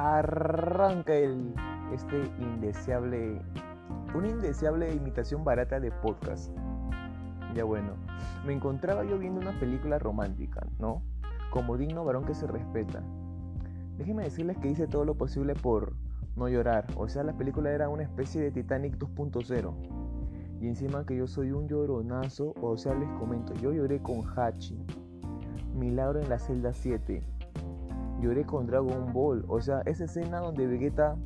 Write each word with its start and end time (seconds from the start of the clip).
arranca 0.00 1.14
el, 1.14 1.54
este 1.92 2.30
indeseable, 2.38 3.40
una 4.14 4.28
indeseable 4.28 4.92
imitación 4.94 5.44
barata 5.44 5.80
de 5.80 5.90
podcast. 5.90 6.50
Ya 7.54 7.64
bueno, 7.64 7.94
me 8.46 8.52
encontraba 8.52 9.04
yo 9.04 9.18
viendo 9.18 9.40
una 9.40 9.58
película 9.58 9.98
romántica, 9.98 10.66
¿no? 10.78 11.02
Como 11.50 11.76
digno 11.76 12.04
varón 12.04 12.24
que 12.24 12.34
se 12.34 12.46
respeta. 12.46 13.02
Déjenme 13.98 14.22
decirles 14.22 14.56
que 14.58 14.68
hice 14.68 14.86
todo 14.86 15.04
lo 15.04 15.14
posible 15.16 15.54
por 15.54 15.94
no 16.36 16.48
llorar. 16.48 16.86
O 16.96 17.08
sea, 17.08 17.22
la 17.22 17.32
película 17.32 17.70
era 17.70 17.88
una 17.88 18.04
especie 18.04 18.40
de 18.40 18.50
Titanic 18.50 18.96
2.0. 18.96 19.74
Y 20.60 20.68
encima 20.68 21.04
que 21.04 21.16
yo 21.16 21.26
soy 21.26 21.52
un 21.52 21.68
lloronazo, 21.68 22.54
o 22.60 22.76
sea, 22.76 22.94
les 22.94 23.08
comento, 23.18 23.54
yo 23.54 23.72
lloré 23.72 24.00
con 24.00 24.22
Hachi. 24.36 24.78
Milagro 25.74 26.20
en 26.20 26.28
la 26.28 26.38
celda 26.38 26.72
7. 26.72 27.22
Lloré 28.20 28.44
con 28.44 28.66
Dragon 28.66 29.12
Ball. 29.12 29.44
O 29.48 29.60
sea, 29.60 29.82
esa 29.86 30.04
escena 30.04 30.40
donde 30.40 30.66
Vegeta, 30.66 31.16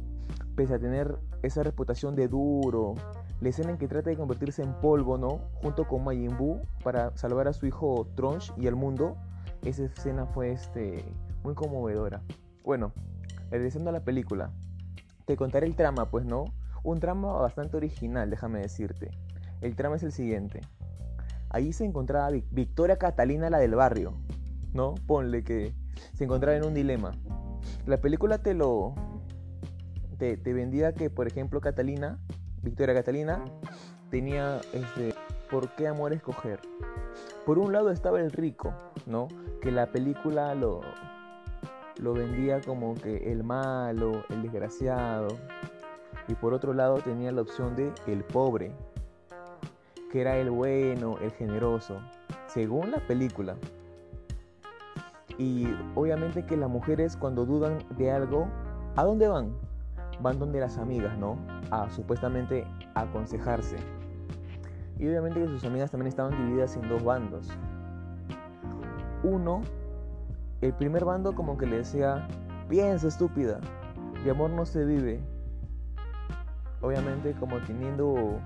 pese 0.56 0.74
a 0.74 0.78
tener 0.78 1.18
esa 1.42 1.62
reputación 1.62 2.14
de 2.14 2.28
duro, 2.28 2.94
la 3.40 3.48
escena 3.48 3.70
en 3.70 3.78
que 3.78 3.88
trata 3.88 4.10
de 4.10 4.16
convertirse 4.16 4.62
en 4.62 4.72
polvo, 4.80 5.18
¿no? 5.18 5.40
Junto 5.54 5.86
con 5.86 6.04
Majin 6.04 6.36
Buu 6.36 6.62
para 6.82 7.16
salvar 7.16 7.48
a 7.48 7.52
su 7.52 7.66
hijo 7.66 8.06
Trunks 8.14 8.52
y 8.56 8.66
al 8.66 8.76
mundo. 8.76 9.16
Esa 9.62 9.84
escena 9.84 10.26
fue 10.26 10.52
este, 10.52 11.04
muy 11.42 11.54
conmovedora. 11.54 12.22
Bueno, 12.62 12.92
regresando 13.50 13.90
a 13.90 13.92
la 13.92 14.04
película. 14.04 14.50
Te 15.26 15.36
contaré 15.36 15.66
el 15.66 15.76
trama, 15.76 16.10
pues 16.10 16.24
no. 16.24 16.44
Un 16.82 17.00
trama 17.00 17.32
bastante 17.32 17.76
original, 17.76 18.30
déjame 18.30 18.60
decirte. 18.60 19.10
El 19.60 19.74
trama 19.74 19.96
es 19.96 20.02
el 20.02 20.12
siguiente. 20.12 20.60
Allí 21.50 21.72
se 21.72 21.84
encontraba 21.84 22.30
Victoria 22.50 22.98
Catalina, 22.98 23.50
la 23.50 23.58
del 23.58 23.74
barrio. 23.74 24.14
¿No? 24.72 24.94
Ponle 25.06 25.44
que 25.44 25.74
se 26.14 26.24
encontraba 26.24 26.56
en 26.56 26.64
un 26.64 26.74
dilema. 26.74 27.12
La 27.86 27.98
película 27.98 28.38
te 28.38 28.54
lo. 28.54 28.94
Te, 30.18 30.36
vendía 30.36 30.94
que, 30.94 31.10
por 31.10 31.26
ejemplo, 31.26 31.60
Catalina, 31.60 32.18
Victoria 32.62 32.94
Catalina, 32.94 33.44
tenía 34.10 34.60
este. 34.72 35.14
¿Por 35.50 35.74
qué 35.74 35.86
amor 35.86 36.12
escoger? 36.12 36.60
Por 37.44 37.58
un 37.58 37.72
lado 37.72 37.90
estaba 37.90 38.20
el 38.20 38.32
rico, 38.32 38.72
¿no? 39.06 39.28
Que 39.60 39.70
la 39.70 39.86
película 39.86 40.54
lo, 40.54 40.80
lo 42.00 42.14
vendía 42.14 42.60
como 42.60 42.94
que 42.94 43.30
el 43.30 43.44
malo, 43.44 44.24
el 44.30 44.42
desgraciado. 44.42 45.28
Y 46.26 46.34
por 46.34 46.54
otro 46.54 46.72
lado 46.72 46.96
tenía 46.96 47.30
la 47.32 47.42
opción 47.42 47.76
de 47.76 47.92
el 48.06 48.24
pobre, 48.24 48.72
que 50.10 50.22
era 50.22 50.38
el 50.38 50.50
bueno, 50.50 51.18
el 51.20 51.30
generoso, 51.32 52.00
según 52.46 52.90
la 52.90 52.98
película. 53.06 53.56
Y 55.38 55.66
obviamente 55.94 56.44
que 56.44 56.56
las 56.56 56.70
mujeres 56.70 57.16
cuando 57.16 57.44
dudan 57.44 57.78
de 57.96 58.10
algo, 58.10 58.48
¿a 58.96 59.04
dónde 59.04 59.28
van? 59.28 59.52
Van 60.20 60.38
donde 60.38 60.60
las 60.60 60.78
amigas, 60.78 61.18
¿no? 61.18 61.36
A 61.70 61.90
supuestamente 61.90 62.64
aconsejarse. 62.94 63.76
Y 64.98 65.08
obviamente 65.08 65.40
que 65.40 65.48
sus 65.48 65.64
amigas 65.64 65.90
también 65.90 66.08
estaban 66.08 66.36
divididas 66.36 66.76
en 66.76 66.88
dos 66.88 67.02
bandos. 67.02 67.48
Uno 69.24 69.62
el 70.64 70.72
primer 70.72 71.04
bando 71.04 71.34
como 71.34 71.58
que 71.58 71.66
le 71.66 71.78
decía, 71.78 72.26
piensa 72.68 73.08
estúpida, 73.08 73.60
de 74.24 74.30
amor 74.30 74.50
no 74.50 74.64
se 74.64 74.84
vive. 74.84 75.20
Obviamente 76.80 77.34
como 77.34 77.58
teniendo 77.60 78.38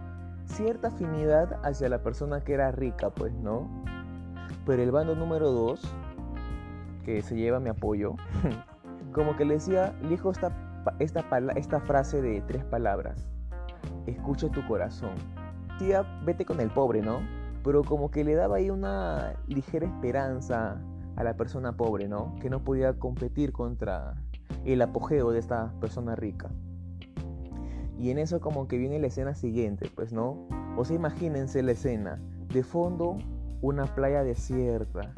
cierta 0.45 0.89
afinidad 0.89 1.61
hacia 1.64 1.89
la 1.89 2.02
persona 2.02 2.41
que 2.41 2.55
era 2.55 2.73
rica, 2.73 3.11
pues, 3.11 3.33
¿no? 3.34 3.69
Pero 4.67 4.83
el 4.83 4.91
bando 4.91 5.14
número 5.14 5.52
2, 5.52 5.80
que 7.09 7.23
se 7.23 7.37
lleva 7.37 7.59
mi 7.59 7.70
apoyo, 7.70 8.17
como 9.14 9.35
que 9.35 9.46
le 9.46 9.55
decía, 9.55 9.95
elijo 10.02 10.30
esta, 10.30 10.52
esta, 10.98 11.24
esta 11.57 11.80
frase 11.80 12.20
de 12.20 12.42
tres 12.42 12.63
palabras, 12.64 13.27
escucha 14.05 14.51
tu 14.51 14.67
corazón. 14.69 15.14
Tía, 15.79 16.02
vete 16.27 16.45
con 16.45 16.61
el 16.61 16.68
pobre, 16.68 17.01
¿no? 17.01 17.20
Pero 17.64 17.83
como 17.83 18.11
que 18.11 18.24
le 18.24 18.35
daba 18.35 18.57
ahí 18.57 18.68
una 18.68 19.33
ligera 19.47 19.86
esperanza 19.86 20.83
a 21.17 21.24
la 21.24 21.35
persona 21.35 21.79
pobre, 21.79 22.08
¿no? 22.08 22.36
Que 22.42 22.51
no 22.51 22.63
podía 22.63 22.98
competir 22.98 23.52
contra 23.52 24.14
el 24.67 24.83
apogeo 24.83 25.30
de 25.30 25.39
esta 25.39 25.73
persona 25.80 26.14
rica. 26.14 26.51
Y 27.98 28.11
en 28.11 28.18
eso 28.18 28.39
como 28.42 28.68
que 28.68 28.77
viene 28.77 28.98
la 28.98 29.07
escena 29.07 29.35
siguiente, 29.35 29.91
pues, 29.95 30.13
¿no? 30.13 30.47
O 30.77 30.85
sea, 30.85 30.95
imagínense 30.95 31.63
la 31.63 31.73
escena. 31.73 32.20
De 32.52 32.63
fondo, 32.63 33.17
una 33.63 33.86
playa 33.95 34.23
desierta. 34.24 35.14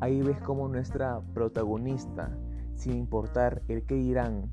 Ahí 0.00 0.22
ves 0.22 0.38
como 0.40 0.68
nuestra 0.68 1.20
protagonista, 1.34 2.36
sin 2.74 2.96
importar 2.96 3.62
el 3.68 3.84
que 3.84 3.94
dirán, 3.94 4.50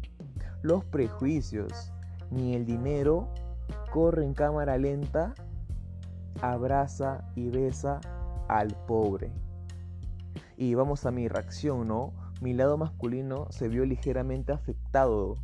los 0.62 0.84
prejuicios, 0.86 1.94
ni 2.30 2.54
el 2.54 2.66
dinero, 2.66 3.30
corre 3.92 4.26
en 4.26 4.34
cámara 4.34 4.78
lenta, 4.78 5.34
abraza 6.42 7.24
y 7.36 7.50
besa 7.50 8.02
al 8.48 8.76
pobre. 8.86 9.32
Y 10.58 10.74
vamos 10.74 11.06
a 11.06 11.12
mi 11.12 11.28
reacción, 11.28 11.88
¿no? 11.88 12.14
Mi 12.42 12.54
lado 12.54 12.78
masculino 12.78 13.48
se 13.50 13.68
vio 13.68 13.86
ligeramente 13.86 14.52
afectado 14.52 15.36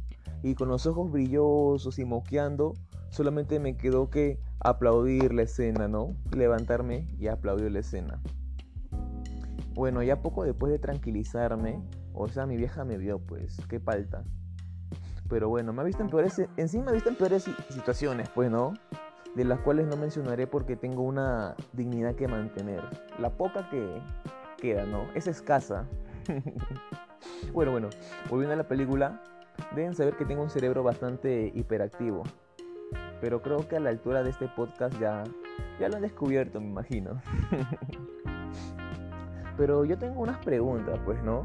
y 0.44 0.56
con 0.56 0.68
los 0.68 0.86
ojos 0.86 1.09
brillosos 1.09 1.97
y 1.97 2.06
moqueando, 2.06 2.74
solamente 3.09 3.59
me 3.59 3.78
quedó 3.78 4.09
que 4.09 4.40
aplaudir 4.59 5.34
la 5.34 5.44
escena, 5.44 5.88
¿no? 5.88 6.16
Levantarme 6.36 7.08
y 7.18 7.28
aplaudir 7.28 7.72
la 7.72 7.80
escena. 7.80 8.22
Bueno, 9.74 10.04
ya 10.04 10.22
poco 10.22 10.44
después 10.44 10.72
de 10.72 10.80
tranquilizarme, 10.80 11.82
o 12.14 12.28
sea, 12.28 12.46
mi 12.46 12.58
vieja 12.58 12.86
me 12.86 12.98
vio, 12.98 13.20
pues, 13.20 13.58
qué 13.68 13.80
falta. 13.80 14.24
Pero 15.30 15.50
bueno, 15.50 15.74
me 15.74 15.82
ha 15.82 15.86
visto 15.86 16.04
en 16.04 16.10
peores, 16.10 16.38
en 16.38 16.84
me 16.84 16.92
ha 16.92 16.94
visto 16.94 17.10
en 17.10 17.16
peores 17.16 17.50
situaciones, 17.70 18.30
pues, 18.30 18.52
¿no? 18.52 18.74
De 19.36 19.44
las 19.46 19.60
cuales 19.62 19.88
no 19.88 19.98
mencionaré 19.98 20.46
porque 20.46 20.76
tengo 20.76 21.02
una 21.02 21.56
dignidad 21.72 22.14
que 22.14 22.28
mantener. 22.28 22.84
La 23.18 23.32
poca 23.32 23.68
que, 23.70 24.00
queda, 24.64 24.86
¿no? 24.86 25.08
Es 25.14 25.28
escasa. 25.28 25.86
bueno, 27.54 27.72
bueno, 27.72 27.90
volviendo 28.30 28.54
a 28.54 28.58
la 28.58 28.68
película, 28.68 29.22
deben 29.76 29.94
saber 29.94 30.16
que 30.16 30.26
tengo 30.26 30.44
un 30.44 30.50
cerebro 30.50 30.84
bastante 30.84 31.52
hiperactivo. 31.54 32.24
Pero 33.20 33.42
creo 33.42 33.68
que 33.68 33.76
a 33.76 33.80
la 33.80 33.90
altura 33.90 34.24
de 34.24 34.30
este 34.30 34.48
podcast 34.48 34.98
ya, 35.00 35.24
ya 35.80 35.90
lo 35.90 35.98
han 35.98 36.04
descubierto, 36.04 36.62
me 36.62 36.68
imagino. 36.68 37.22
Pero 39.58 39.86
yo 39.86 39.97
tengo 39.97 40.22
unas 40.22 40.38
preguntas, 40.40 41.00
pues, 41.06 41.22
¿no? 41.24 41.44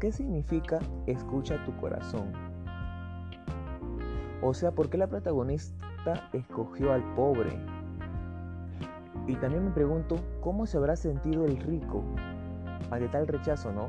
¿Qué 0.00 0.12
significa 0.12 0.78
escucha 1.06 1.62
tu 1.64 1.76
corazón? 1.76 2.32
O 4.40 4.54
sea, 4.54 4.72
¿por 4.72 4.90
qué 4.90 4.98
la 4.98 5.06
protagonista 5.06 6.28
escogió 6.32 6.92
al 6.92 7.02
pobre? 7.14 7.50
Y 9.26 9.36
también 9.36 9.64
me 9.64 9.70
pregunto, 9.70 10.16
¿cómo 10.40 10.66
se 10.66 10.76
habrá 10.76 10.96
sentido 10.96 11.44
el 11.44 11.56
rico 11.58 12.02
ante 12.90 13.08
tal 13.08 13.26
rechazo, 13.26 13.72
¿no? 13.72 13.88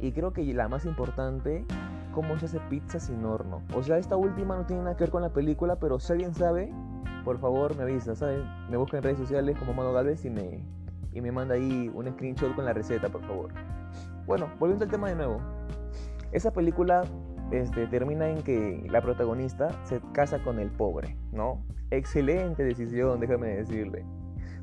Y 0.00 0.12
creo 0.12 0.32
que 0.32 0.42
la 0.52 0.68
más 0.68 0.86
importante, 0.86 1.64
cómo 2.12 2.38
se 2.38 2.46
hace 2.46 2.60
pizza 2.70 2.98
sin 2.98 3.24
horno. 3.24 3.62
O 3.74 3.82
sea, 3.82 3.98
esta 3.98 4.16
última 4.16 4.56
no 4.56 4.66
tiene 4.66 4.82
nada 4.82 4.96
que 4.96 5.04
ver 5.04 5.10
con 5.10 5.22
la 5.22 5.30
película, 5.30 5.76
pero 5.76 5.98
si 5.98 6.12
alguien 6.12 6.34
sabe, 6.34 6.72
por 7.24 7.38
favor 7.38 7.76
me 7.76 7.82
avisa, 7.82 8.14
¿saben? 8.14 8.44
Me 8.70 8.76
busca 8.76 8.96
en 8.96 9.02
redes 9.02 9.18
sociales 9.18 9.58
como 9.58 9.74
Mano 9.74 9.92
Galvez 9.92 10.24
y 10.24 10.30
me, 10.30 10.62
y 11.14 11.20
me 11.20 11.32
manda 11.32 11.54
ahí 11.54 11.90
un 11.94 12.10
screenshot 12.12 12.54
con 12.54 12.64
la 12.64 12.72
receta, 12.72 13.08
por 13.08 13.22
favor. 13.22 13.52
Bueno, 14.26 14.50
volviendo 14.58 14.84
al 14.84 14.90
tema 14.90 15.08
de 15.08 15.14
nuevo. 15.14 15.40
Esa 16.32 16.52
película 16.52 17.04
este, 17.52 17.86
termina 17.86 18.28
en 18.28 18.42
que 18.42 18.84
la 18.90 19.00
protagonista 19.00 19.68
se 19.84 20.00
casa 20.12 20.42
con 20.42 20.58
el 20.58 20.70
pobre, 20.70 21.16
¿no? 21.32 21.64
Excelente 21.90 22.64
decisión, 22.64 23.20
déjame 23.20 23.48
decirle. 23.48 24.04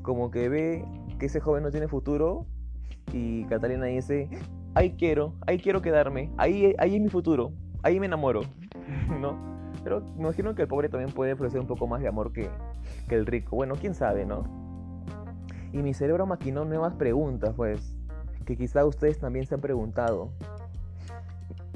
Como 0.02 0.30
que 0.30 0.48
ve 0.48 0.84
que 1.18 1.26
ese 1.26 1.40
joven 1.40 1.62
no 1.62 1.70
tiene 1.70 1.88
futuro 1.88 2.46
y 3.12 3.44
Catalina 3.46 3.86
dice, 3.86 4.28
ahí 4.74 4.94
quiero, 4.96 5.34
ahí 5.46 5.58
quiero 5.58 5.80
quedarme, 5.80 6.30
ahí, 6.36 6.74
ahí 6.78 6.96
es 6.96 7.00
mi 7.00 7.08
futuro, 7.08 7.52
ahí 7.82 7.98
me 7.98 8.06
enamoro, 8.06 8.42
¿no? 9.20 9.50
Pero 9.84 10.00
me 10.16 10.24
imagino 10.24 10.54
que 10.54 10.62
el 10.62 10.68
pobre 10.68 10.88
también 10.88 11.12
puede 11.12 11.32
ofrecer 11.32 11.60
un 11.60 11.66
poco 11.66 11.86
más 11.86 12.02
de 12.02 12.08
amor 12.08 12.32
que, 12.32 12.48
que 13.08 13.14
el 13.14 13.26
rico. 13.26 13.56
Bueno, 13.56 13.74
quién 13.80 13.94
sabe, 13.94 14.26
¿no? 14.26 14.61
Y 15.72 15.78
mi 15.78 15.94
cerebro 15.94 16.26
maquinó 16.26 16.64
nuevas 16.64 16.94
preguntas, 16.94 17.54
pues, 17.56 17.96
que 18.44 18.56
quizá 18.56 18.84
ustedes 18.84 19.18
también 19.18 19.46
se 19.46 19.54
han 19.54 19.60
preguntado. 19.60 20.30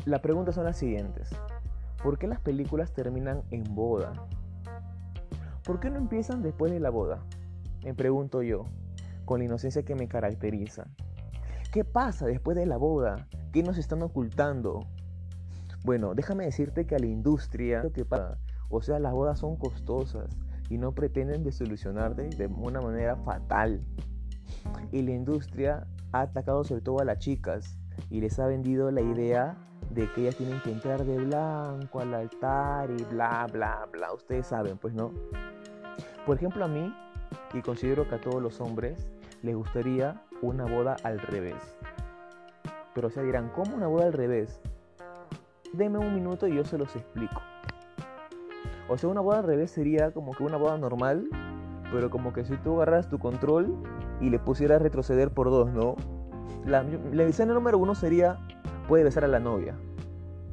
Las 0.05 0.21
preguntas 0.21 0.55
son 0.55 0.65
las 0.65 0.77
siguientes. 0.77 1.31
¿Por 2.03 2.19
qué 2.19 2.27
las 2.27 2.41
películas 2.41 2.93
terminan 2.93 3.43
en 3.51 3.65
boda? 3.75 4.13
¿Por 5.65 5.81
qué 5.81 5.91
no 5.91 5.97
empiezan 5.97 6.43
después 6.43 6.71
de 6.71 6.79
la 6.79 6.91
boda? 6.91 7.25
Me 7.83 7.95
pregunto 7.95 8.43
yo 8.43 8.65
con 9.25 9.39
la 9.41 9.47
inocencia 9.47 9.83
que 9.83 9.95
me 9.95 10.09
caracteriza. 10.09 10.87
¿Qué 11.73 11.85
pasa 11.85 12.27
después 12.27 12.57
de 12.57 12.67
la 12.67 12.77
boda? 12.77 13.27
¿Qué 13.53 13.63
nos 13.63 13.79
están 13.79 14.03
ocultando? 14.03 14.87
Bueno, 15.85 16.15
déjame 16.15 16.45
decirte 16.45 16.87
que 16.87 16.97
a 16.97 16.99
la 16.99 17.07
industria, 17.07 17.83
que 17.93 18.05
pasa, 18.05 18.39
o 18.69 18.83
sea, 18.83 18.99
las 18.99 19.13
bodas 19.13 19.39
son 19.39 19.57
costosas 19.57 20.37
y 20.69 20.79
no 20.79 20.93
pretenden 20.93 21.45
desolucionarte 21.45 22.29
de 22.31 22.47
una 22.47 22.81
manera 22.81 23.17
fatal. 23.17 23.81
Y 24.93 25.03
la 25.03 25.13
industria 25.13 25.87
ha 26.13 26.23
atacado 26.23 26.65
sobre 26.65 26.83
todo 26.83 27.01
a 27.01 27.05
las 27.05 27.19
chicas, 27.19 27.79
y 28.11 28.21
les 28.21 28.39
ha 28.39 28.47
vendido 28.47 28.91
la 28.91 29.01
idea 29.01 29.57
de 29.91 30.11
que 30.13 30.23
ellas 30.23 30.37
tienen 30.37 30.61
que 30.61 30.73
entrar 30.73 31.05
de 31.05 31.19
blanco 31.19 32.01
al 32.01 32.15
altar 32.15 32.91
y 32.91 33.03
bla, 33.05 33.47
bla, 33.53 33.89
bla. 33.91 34.13
Ustedes 34.13 34.47
saben, 34.47 34.79
pues 34.79 34.95
no. 34.95 35.13
Por 36.25 36.37
ejemplo, 36.37 36.65
a 36.65 36.69
mí, 36.69 36.95
y 37.55 37.63
considero 37.63 38.09
que 38.09 38.17
a 38.17 38.21
todos 38.21 38.43
los 38.43 38.61
hombres 38.61 39.09
les 39.43 39.55
gustaría 39.55 40.23
una 40.43 40.65
boda 40.65 40.97
al 41.05 41.19
revés. 41.21 41.77
Pero 42.95 43.11
se 43.11 43.23
dirán, 43.23 43.51
¿cómo 43.51 43.77
una 43.77 43.87
boda 43.87 44.07
al 44.07 44.13
revés? 44.13 44.61
Deme 45.73 45.99
un 45.99 46.15
minuto 46.15 46.49
y 46.49 46.57
yo 46.57 46.65
se 46.65 46.79
los 46.79 46.95
explico. 46.97 47.41
O 48.89 48.97
sea, 48.97 49.09
una 49.09 49.21
boda 49.21 49.39
al 49.39 49.45
revés 49.45 49.71
sería 49.71 50.13
como 50.13 50.33
que 50.33 50.45
una 50.45 50.57
boda 50.57 50.79
normal, 50.79 51.29
pero 51.93 52.11
como 52.11 52.33
que 52.33 52.45
si 52.45 52.57
tú 52.59 52.77
agarras 52.77 53.09
tu 53.09 53.19
control 53.19 53.75
y 54.21 54.31
le 54.31 54.39
pusieras 54.39 54.81
retroceder 54.81 55.31
por 55.31 55.51
dos, 55.51 55.73
¿no? 55.73 55.97
La, 56.65 56.85
escena 57.25 57.55
número 57.55 57.79
uno 57.79 57.95
sería, 57.95 58.39
puede 58.89 59.05
besar 59.05 59.25
a 59.25 59.29
la 59.29 59.41
novia, 59.41 59.77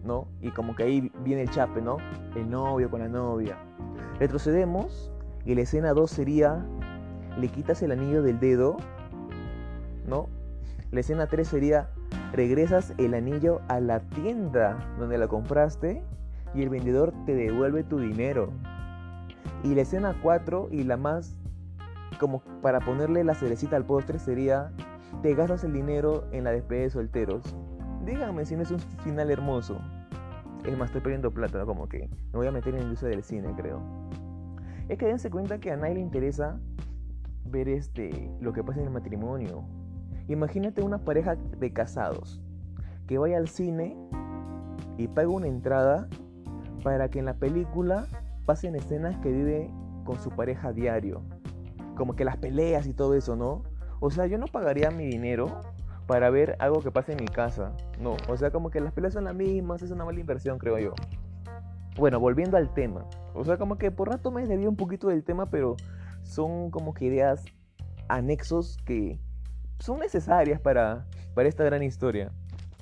¿no? 0.03 0.27
Y 0.41 0.51
como 0.51 0.75
que 0.75 0.83
ahí 0.83 1.11
viene 1.23 1.43
el 1.43 1.49
chape, 1.49 1.81
¿no? 1.81 1.97
El 2.35 2.49
novio 2.49 2.89
con 2.89 3.01
la 3.01 3.07
novia. 3.07 3.57
Retrocedemos 4.19 5.11
y 5.45 5.55
la 5.55 5.61
escena 5.61 5.93
2 5.93 6.09
sería, 6.09 6.65
le 7.37 7.47
quitas 7.49 7.81
el 7.81 7.91
anillo 7.91 8.21
del 8.21 8.39
dedo, 8.39 8.77
¿no? 10.07 10.27
La 10.91 10.99
escena 10.99 11.27
3 11.27 11.47
sería, 11.47 11.89
regresas 12.31 12.93
el 12.97 13.13
anillo 13.13 13.61
a 13.67 13.79
la 13.79 13.99
tienda 13.99 14.77
donde 14.99 15.17
la 15.17 15.27
compraste 15.27 16.03
y 16.53 16.61
el 16.61 16.69
vendedor 16.69 17.13
te 17.25 17.35
devuelve 17.35 17.83
tu 17.83 17.99
dinero. 17.99 18.51
Y 19.63 19.75
la 19.75 19.81
escena 19.81 20.15
4 20.21 20.69
y 20.71 20.83
la 20.83 20.97
más 20.97 21.37
como 22.19 22.41
para 22.61 22.79
ponerle 22.79 23.23
la 23.23 23.33
cerecita 23.33 23.75
al 23.75 23.85
postre 23.85 24.19
sería 24.19 24.71
te 25.21 25.35
gastas 25.35 25.63
el 25.63 25.73
dinero 25.73 26.25
en 26.31 26.43
la 26.43 26.51
despedida 26.51 26.83
de 26.83 26.89
solteros. 26.89 27.55
Díganme 28.05 28.45
si 28.45 28.55
no 28.55 28.63
es 28.63 28.71
un 28.71 28.79
final 28.79 29.31
hermoso. 29.31 29.79
Es 30.65 30.77
más, 30.77 30.87
estoy 30.87 31.01
perdiendo 31.01 31.31
plata, 31.31 31.65
como 31.65 31.87
que 31.87 32.09
me 32.31 32.39
voy 32.39 32.47
a 32.47 32.51
meter 32.51 32.73
en 32.73 32.79
la 32.79 32.83
industria 32.83 33.11
del 33.11 33.23
cine, 33.23 33.53
creo. 33.55 33.81
Es 34.87 34.97
que 34.97 35.05
dense 35.05 35.29
cuenta 35.29 35.59
que 35.59 35.71
a 35.71 35.77
nadie 35.77 35.95
le 35.95 36.01
interesa 36.01 36.59
ver 37.45 37.69
este, 37.69 38.31
lo 38.41 38.53
que 38.53 38.63
pasa 38.63 38.79
en 38.79 38.87
el 38.87 38.93
matrimonio. 38.93 39.63
Imagínate 40.27 40.81
una 40.81 40.99
pareja 40.99 41.35
de 41.35 41.73
casados 41.73 42.41
que 43.07 43.17
vaya 43.17 43.37
al 43.37 43.49
cine 43.49 43.97
y 44.97 45.07
pague 45.07 45.27
una 45.27 45.47
entrada 45.47 46.07
para 46.83 47.09
que 47.09 47.19
en 47.19 47.25
la 47.25 47.35
película 47.35 48.07
pasen 48.45 48.75
escenas 48.75 49.17
que 49.19 49.31
vive 49.31 49.71
con 50.03 50.19
su 50.19 50.29
pareja 50.29 50.73
diario. 50.73 51.23
Como 51.95 52.15
que 52.15 52.25
las 52.25 52.37
peleas 52.37 52.87
y 52.87 52.93
todo 52.93 53.13
eso, 53.15 53.35
¿no? 53.35 53.63
O 53.99 54.11
sea, 54.11 54.25
yo 54.25 54.37
no 54.37 54.47
pagaría 54.47 54.91
mi 54.91 55.05
dinero 55.05 55.61
para 56.07 56.29
ver 56.29 56.57
algo 56.59 56.81
que 56.81 56.91
pase 56.91 57.13
en 57.13 57.19
mi 57.19 57.27
casa. 57.27 57.71
No, 57.99 58.17
o 58.27 58.37
sea, 58.37 58.51
como 58.51 58.69
que 58.69 58.81
las 58.81 58.93
peleas 58.93 59.13
son 59.13 59.23
las 59.23 59.35
mismas, 59.35 59.81
es 59.81 59.91
una 59.91 60.03
mala 60.03 60.19
inversión, 60.19 60.59
creo 60.59 60.77
yo. 60.77 60.93
Bueno, 61.95 62.19
volviendo 62.19 62.57
al 62.57 62.73
tema. 62.73 63.05
O 63.33 63.45
sea, 63.45 63.57
como 63.57 63.77
que 63.77 63.91
por 63.91 64.09
rato 64.09 64.31
me 64.31 64.45
desvié 64.45 64.67
un 64.67 64.75
poquito 64.75 65.07
del 65.07 65.23
tema, 65.23 65.49
pero 65.49 65.77
son 66.23 66.71
como 66.71 66.93
que 66.93 67.05
ideas 67.05 67.45
anexos 68.09 68.77
que 68.85 69.19
son 69.79 69.99
necesarias 69.99 70.59
para, 70.59 71.05
para 71.33 71.47
esta 71.47 71.63
gran 71.63 71.83
historia. 71.83 72.31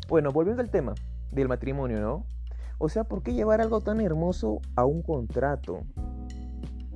Bueno, 0.07 0.31
volviendo 0.31 0.61
al 0.61 0.69
tema 0.69 0.95
del 1.31 1.47
matrimonio, 1.47 1.99
¿no? 1.99 2.25
O 2.83 2.89
sea, 2.89 3.03
¿por 3.03 3.21
qué 3.21 3.35
llevar 3.35 3.61
algo 3.61 3.79
tan 3.81 4.01
hermoso 4.01 4.59
a 4.75 4.85
un 4.85 5.03
contrato? 5.03 5.83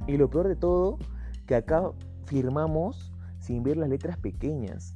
Y 0.07 0.17
lo 0.17 0.31
peor 0.31 0.47
de 0.47 0.55
todo, 0.55 0.97
que 1.45 1.53
acá 1.53 1.91
firmamos 2.25 3.13
sin 3.37 3.61
ver 3.61 3.77
las 3.77 3.87
letras 3.87 4.17
pequeñas. 4.17 4.95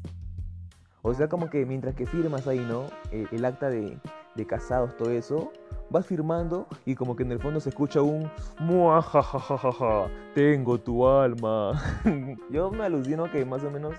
O 1.03 1.13
sea, 1.13 1.29
como 1.29 1.51
que 1.51 1.63
mientras 1.67 1.93
que 1.93 2.07
firmas 2.07 2.47
ahí, 2.47 2.65
¿no? 2.67 2.85
Eh, 3.11 3.27
el, 3.31 3.45
acta 3.45 3.69
de, 3.69 3.99
de, 4.33 4.47
casados, 4.47 4.97
todo 4.97 5.11
eso, 5.11 5.51
vas 5.91 6.07
firmando 6.07 6.65
y 6.87 6.95
como 6.95 7.15
que 7.15 7.21
en 7.21 7.33
el 7.33 7.39
fondo 7.39 7.59
se 7.59 7.69
escucha 7.69 8.01
un 8.01 8.27
muajajajaja, 8.59 10.07
tengo 10.33 10.79
tu 10.79 11.07
alma. 11.07 11.79
Yo 12.49 12.71
me 12.71 12.85
alucino 12.85 13.31
que 13.31 13.45
más 13.45 13.63
o 13.63 13.69
menos 13.69 13.93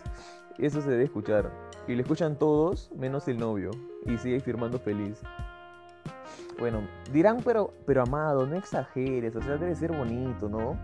eso 0.59 0.81
se 0.83 0.91
debe 0.91 1.05
escuchar. 1.05 1.53
Y 1.87 1.95
le 1.95 2.03
escuchan 2.03 2.37
todos, 2.37 2.91
menos 2.97 3.29
el 3.29 3.39
novio. 3.39 3.71
Y 4.07 4.19
sigue 4.19 4.41
firmando 4.41 4.81
feliz. 4.81 5.23
Bueno, 6.61 6.83
dirán, 7.11 7.39
pero, 7.43 7.73
pero 7.87 8.03
amado, 8.03 8.47
no 8.47 8.55
exageres, 8.55 9.35
o 9.35 9.41
sea, 9.41 9.57
debe 9.57 9.75
ser 9.75 9.97
bonito, 9.97 10.47
¿no? 10.47 10.77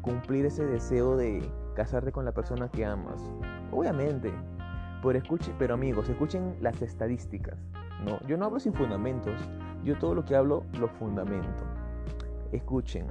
Cumplir 0.00 0.46
ese 0.46 0.64
deseo 0.64 1.18
de 1.18 1.46
casarte 1.76 2.10
con 2.10 2.24
la 2.24 2.32
persona 2.32 2.70
que 2.70 2.86
amas. 2.86 3.20
Obviamente, 3.70 4.32
pero, 5.02 5.18
escuche, 5.18 5.52
pero 5.58 5.74
amigos, 5.74 6.08
escuchen 6.08 6.56
las 6.62 6.80
estadísticas, 6.80 7.58
¿no? 8.06 8.18
Yo 8.26 8.38
no 8.38 8.46
hablo 8.46 8.58
sin 8.58 8.72
fundamentos, 8.72 9.34
yo 9.84 9.98
todo 9.98 10.14
lo 10.14 10.24
que 10.24 10.34
hablo 10.34 10.64
lo 10.80 10.88
fundamento. 10.88 11.62
Escuchen 12.50 13.06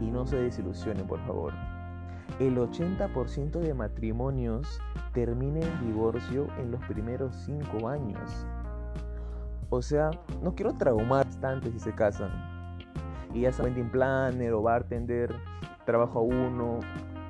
y 0.00 0.08
no 0.08 0.24
se 0.26 0.36
desilusionen, 0.36 1.04
por 1.08 1.18
favor. 1.26 1.52
El 2.38 2.58
80% 2.58 3.58
de 3.58 3.74
matrimonios 3.74 4.80
termina 5.12 5.58
en 5.58 5.86
divorcio 5.86 6.46
en 6.58 6.70
los 6.70 6.80
primeros 6.84 7.34
5 7.44 7.88
años. 7.88 8.46
O 9.70 9.82
sea, 9.82 10.10
no 10.42 10.54
quiero 10.54 10.74
traumar 10.74 11.24
bastante 11.26 11.70
si 11.70 11.78
se 11.78 11.94
casan. 11.94 12.30
Y 13.32 13.42
ya 13.42 13.52
saben, 13.52 13.88
planner 13.90 14.52
o 14.52 14.62
bartender, 14.62 15.32
trabajo 15.86 16.18
a 16.18 16.22
uno. 16.22 16.80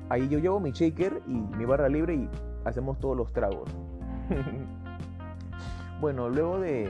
Ahí 0.09 0.27
yo 0.27 0.39
llevo 0.39 0.59
mi 0.59 0.71
shaker 0.71 1.21
y 1.27 1.33
mi 1.33 1.65
barra 1.65 1.87
libre 1.87 2.15
y 2.15 2.29
hacemos 2.65 2.99
todos 2.99 3.15
los 3.15 3.31
tragos. 3.31 3.69
bueno, 6.01 6.29
luego 6.29 6.59
de, 6.59 6.89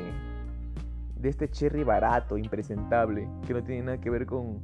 de 1.18 1.30
este 1.30 1.50
cherry 1.50 1.84
barato, 1.84 2.38
impresentable, 2.38 3.28
que 3.46 3.54
no 3.54 3.62
tiene 3.62 3.84
nada 3.84 3.98
que 4.00 4.10
ver 4.10 4.26
con, 4.26 4.60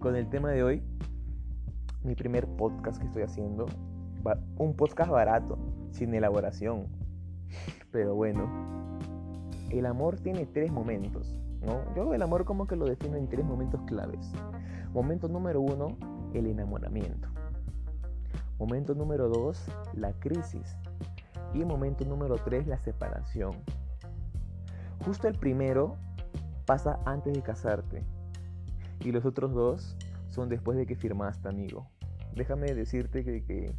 con 0.00 0.16
el 0.16 0.28
tema 0.28 0.50
de 0.50 0.64
hoy, 0.64 0.82
mi 2.02 2.16
primer 2.16 2.48
podcast 2.48 3.00
que 3.00 3.06
estoy 3.06 3.22
haciendo, 3.22 3.66
un 4.56 4.74
podcast 4.74 5.10
barato, 5.10 5.56
sin 5.92 6.12
elaboración. 6.14 6.88
Pero 7.92 8.14
bueno, 8.14 8.91
el 9.72 9.86
amor 9.86 10.18
tiene 10.18 10.46
tres 10.46 10.70
momentos, 10.70 11.38
¿no? 11.62 11.82
Yo 11.94 12.12
el 12.14 12.22
amor 12.22 12.44
como 12.44 12.66
que 12.66 12.76
lo 12.76 12.84
defino 12.84 13.16
en 13.16 13.28
tres 13.28 13.44
momentos 13.44 13.80
claves. 13.86 14.32
Momento 14.92 15.28
número 15.28 15.60
uno, 15.60 15.96
el 16.34 16.46
enamoramiento. 16.46 17.28
Momento 18.58 18.94
número 18.94 19.28
dos, 19.28 19.66
la 19.94 20.12
crisis. 20.12 20.76
Y 21.54 21.64
momento 21.64 22.04
número 22.04 22.36
tres, 22.36 22.66
la 22.66 22.78
separación. 22.78 23.52
Justo 25.04 25.26
el 25.28 25.38
primero 25.38 25.96
pasa 26.66 27.00
antes 27.04 27.32
de 27.32 27.42
casarte. 27.42 28.04
Y 29.00 29.10
los 29.10 29.24
otros 29.24 29.52
dos 29.52 29.96
son 30.28 30.48
después 30.48 30.78
de 30.78 30.86
que 30.86 30.94
firmaste, 30.94 31.48
amigo. 31.48 31.88
Déjame 32.34 32.72
decirte 32.74 33.24
que, 33.24 33.42
que 33.44 33.74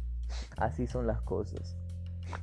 así 0.56 0.86
son 0.86 1.06
las 1.06 1.20
cosas. 1.22 1.76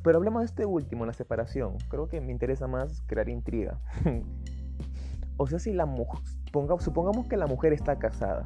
Pero 0.03 0.17
hablemos 0.17 0.41
de 0.41 0.45
este 0.45 0.65
último, 0.65 1.05
la 1.05 1.13
separación. 1.13 1.77
Creo 1.89 2.07
que 2.07 2.21
me 2.21 2.31
interesa 2.31 2.67
más 2.67 3.01
crear 3.07 3.29
intriga. 3.29 3.79
o 5.38 5.48
sea, 5.48 5.60
si 5.60 5.74
la 5.74 5.86
mujer, 5.86 6.21
supongamos 6.79 7.27
que 7.27 7.38
la 7.38 7.48
mujer 7.48 7.74
está 7.74 7.98
casada 7.98 8.45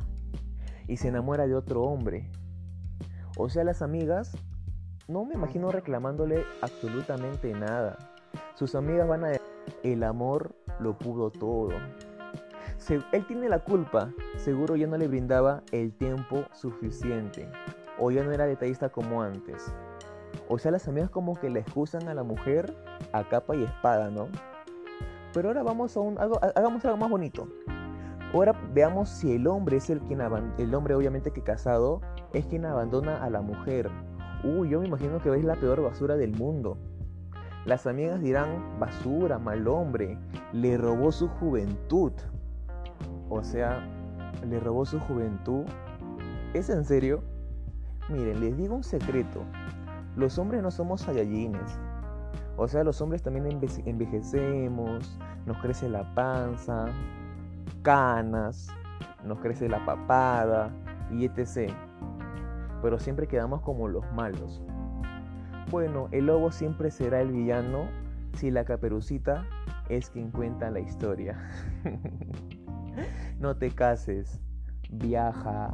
y 0.87 0.97
se 0.97 1.07
enamora 1.07 1.47
de 1.47 1.55
otro 1.55 1.83
hombre. 1.83 2.29
O 3.37 3.49
sea, 3.49 3.63
las 3.63 3.81
amigas, 3.81 4.31
no 5.07 5.25
me 5.25 5.35
imagino 5.35 5.71
reclamándole 5.71 6.43
absolutamente 6.61 7.53
nada. 7.53 7.97
Sus 8.55 8.75
amigas 8.75 9.07
van 9.07 9.25
a 9.25 9.27
decir, 9.29 9.45
el 9.83 10.03
amor 10.03 10.55
lo 10.79 10.97
pudo 10.97 11.31
todo. 11.31 11.69
él 12.89 13.27
tiene 13.27 13.49
la 13.49 13.59
culpa, 13.59 14.11
seguro 14.37 14.75
ya 14.75 14.87
no 14.87 14.97
le 14.97 15.07
brindaba 15.07 15.63
el 15.71 15.93
tiempo 15.93 16.45
suficiente 16.53 17.49
o 17.99 18.11
ya 18.11 18.23
no 18.23 18.31
era 18.31 18.45
detallista 18.45 18.89
como 18.89 19.21
antes. 19.21 19.73
O 20.47 20.59
sea, 20.59 20.71
las 20.71 20.87
amigas 20.87 21.09
como 21.09 21.39
que 21.39 21.49
le 21.49 21.61
excusan 21.61 22.07
a 22.07 22.13
la 22.13 22.23
mujer 22.23 22.75
a 23.13 23.27
capa 23.27 23.55
y 23.55 23.63
espada, 23.63 24.11
¿no? 24.11 24.27
Pero 25.33 25.49
ahora 25.49 25.63
vamos 25.63 25.97
a 25.97 25.99
un, 25.99 26.19
algo, 26.19 26.39
hagamos 26.41 26.85
algo 26.85 26.97
más 26.97 27.09
bonito. 27.09 27.47
Ahora 28.33 28.53
veamos 28.73 29.09
si 29.09 29.33
el 29.33 29.47
hombre 29.47 29.77
es 29.77 29.89
el 29.89 30.01
quien 30.01 30.21
el 30.57 30.75
hombre 30.75 30.95
obviamente 30.95 31.31
que 31.31 31.41
casado 31.41 32.01
es 32.33 32.45
quien 32.45 32.65
abandona 32.65 33.23
a 33.23 33.29
la 33.29 33.41
mujer. 33.41 33.89
Uy, 34.43 34.69
yo 34.69 34.81
me 34.81 34.87
imagino 34.87 35.19
que 35.19 35.33
es 35.35 35.43
la 35.43 35.55
peor 35.55 35.81
basura 35.81 36.15
del 36.15 36.31
mundo. 36.31 36.77
Las 37.65 37.87
amigas 37.87 38.21
dirán, 38.21 38.79
basura, 38.79 39.39
mal 39.39 39.67
hombre, 39.67 40.19
le 40.53 40.77
robó 40.77 41.11
su 41.11 41.27
juventud. 41.27 42.11
O 43.29 43.43
sea, 43.43 43.83
le 44.47 44.59
robó 44.59 44.85
su 44.85 44.99
juventud. 44.99 45.63
¿Es 46.53 46.69
en 46.69 46.85
serio? 46.85 47.23
Miren, 48.09 48.39
les 48.39 48.55
digo 48.55 48.75
un 48.75 48.83
secreto 48.83 49.41
los 50.15 50.37
hombres 50.37 50.61
no 50.61 50.71
somos 50.71 51.01
sayayines. 51.01 51.79
O 52.57 52.67
sea, 52.67 52.83
los 52.83 53.01
hombres 53.01 53.21
también 53.21 53.59
envejecemos, 53.85 55.19
nos 55.45 55.57
crece 55.57 55.89
la 55.89 56.15
panza, 56.15 56.87
canas, 57.81 58.69
nos 59.25 59.39
crece 59.39 59.67
la 59.67 59.85
papada 59.85 60.71
y 61.11 61.25
etc. 61.25 61.73
Pero 62.81 62.97
siempre 62.97 63.27
quedamos 63.27 63.61
como 63.61 63.87
los 63.87 64.09
malos. 64.13 64.63
Bueno, 65.69 66.07
el 66.11 66.27
lobo 66.27 66.51
siempre 66.51 66.91
será 66.91 67.21
el 67.21 67.31
villano 67.31 67.89
si 68.33 68.51
la 68.51 68.63
caperucita 68.63 69.45
es 69.89 70.09
quien 70.09 70.31
cuenta 70.31 70.71
la 70.71 70.79
historia. 70.79 71.37
no 73.39 73.57
te 73.57 73.71
cases, 73.71 74.41
viaja, 74.89 75.73